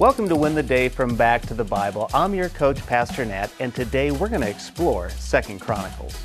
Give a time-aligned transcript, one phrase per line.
[0.00, 2.08] Welcome to Win the Day from Back to the Bible.
[2.14, 6.16] I'm your coach, Pastor Nat, and today we're going to explore Second Chronicles.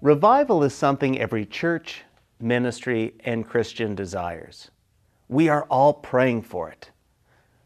[0.00, 2.04] Revival is something every church,
[2.38, 4.70] ministry, and Christian desires.
[5.28, 6.92] We are all praying for it.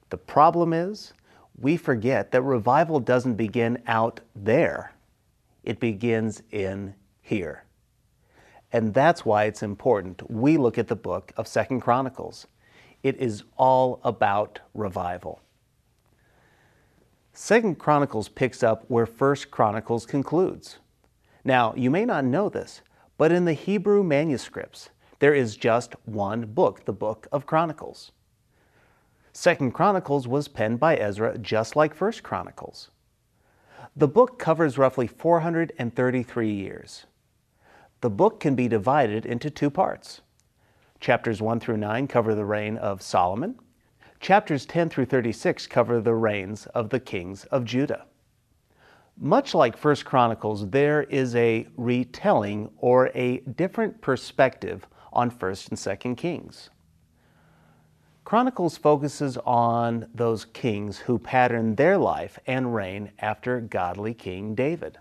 [0.08, 1.12] The problem is,
[1.60, 4.95] we forget that revival doesn't begin out there
[5.67, 7.64] it begins in here.
[8.73, 12.47] And that's why it's important we look at the book of Second Chronicles.
[13.02, 15.41] It is all about revival.
[17.33, 20.79] Second Chronicles picks up where First Chronicles concludes.
[21.45, 22.80] Now, you may not know this,
[23.19, 28.12] but in the Hebrew manuscripts, there is just one book, the book of Chronicles.
[29.33, 32.91] Second Chronicles was penned by Ezra just like First Chronicles.
[33.95, 37.06] The book covers roughly 433 years.
[38.00, 40.20] The book can be divided into two parts.
[41.01, 43.59] Chapters 1 through 9 cover the reign of Solomon.
[44.18, 48.06] Chapters 10 through 36 cover the reigns of the kings of Judah.
[49.18, 55.78] Much like First Chronicles, there is a retelling or a different perspective on First and
[55.78, 56.71] Second Kings.
[58.27, 64.99] Chronicles focuses on those kings who patterned their life and reign after godly King David.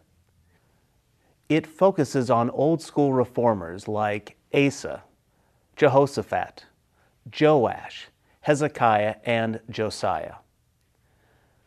[1.50, 5.02] It focuses on old school reformers like Asa,
[5.76, 6.66] Jehoshaphat,
[7.42, 8.10] Joash,
[8.42, 10.36] Hezekiah, and Josiah.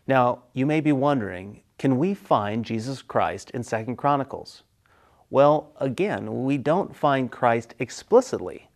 [0.06, 4.62] Now, you may be wondering, can we find Jesus Christ in Second Chronicles?
[5.28, 8.67] Well, again, we don't find Christ explicitly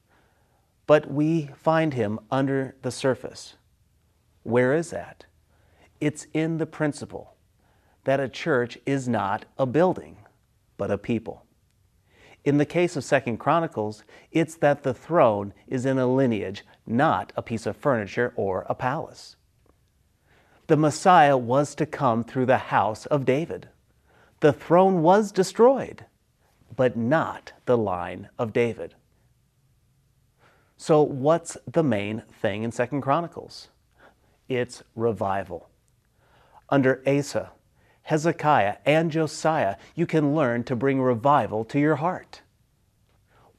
[0.87, 3.55] but we find him under the surface.
[4.43, 5.25] Where is that?
[6.01, 7.35] It's in the principle
[8.05, 10.17] that a church is not a building,
[10.77, 11.45] but a people.
[12.45, 14.03] In the case of Second Chronicles,
[14.33, 18.75] it's that the throne is in a lineage, not a piece of furniture or a
[18.75, 19.37] palace.
[20.67, 23.69] The Messiah was to come through the house of David.
[24.41, 26.07] The throne was destroyed,
[26.75, 28.97] but not the line of David.
[30.83, 33.69] So what's the main thing in Second Chronicles?
[34.49, 35.71] It's revival.
[36.69, 37.53] Under Asa,
[38.03, 42.43] Hezekiah, and Josiah, you can learn to bring revival to your heart.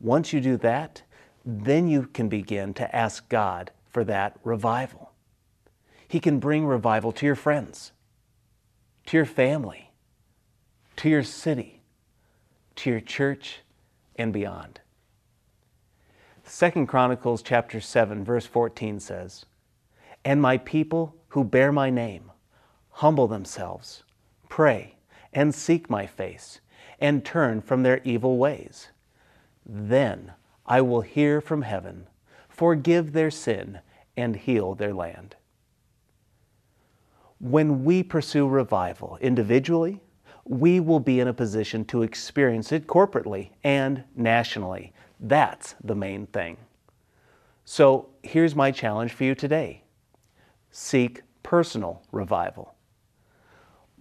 [0.01, 1.03] Once you do that,
[1.45, 5.13] then you can begin to ask God for that revival.
[6.05, 7.93] He can bring revival to your friends,
[9.05, 9.91] to your family,
[10.97, 11.83] to your city,
[12.75, 13.61] to your church,
[14.17, 14.81] and beyond.
[16.45, 19.45] Second Chronicles chapter 7 verse 14 says,
[20.25, 22.31] "And my people who bear my name
[22.89, 24.03] humble themselves,
[24.49, 24.95] pray,
[25.31, 26.59] and seek my face,
[26.99, 28.89] and turn from their evil ways.
[29.65, 30.33] Then
[30.65, 32.07] I will hear from heaven,
[32.49, 33.79] forgive their sin,
[34.17, 35.37] and heal their land."
[37.39, 40.01] When we pursue revival individually,
[40.45, 46.27] we will be in a position to experience it corporately and nationally that's the main
[46.27, 46.57] thing.
[47.65, 49.83] So here's my challenge for you today
[50.71, 52.75] seek personal revival.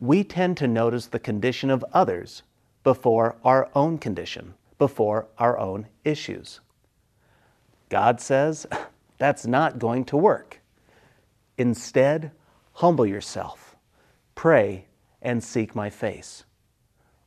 [0.00, 2.42] We tend to notice the condition of others
[2.82, 6.60] before our own condition, before our own issues.
[7.88, 8.66] God says
[9.18, 10.60] that's not going to work.
[11.56, 12.32] Instead,
[12.72, 13.76] humble yourself,
[14.34, 14.86] pray,
[15.20, 16.44] and seek my face.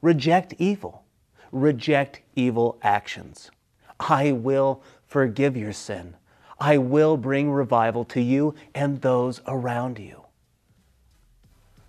[0.01, 1.05] Reject evil,
[1.51, 3.51] reject evil actions.
[3.99, 6.15] I will forgive your sin.
[6.59, 10.25] I will bring revival to you and those around you.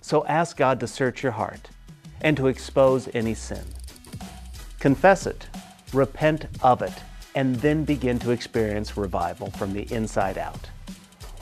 [0.00, 1.68] So ask God to search your heart
[2.20, 3.64] and to expose any sin.
[4.78, 5.46] Confess it,
[5.92, 6.92] repent of it,
[7.34, 10.70] and then begin to experience revival from the inside out.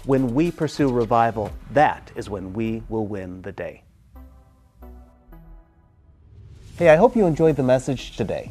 [0.05, 3.83] When we pursue revival, that is when we will win the day.
[6.77, 8.51] Hey, I hope you enjoyed the message today.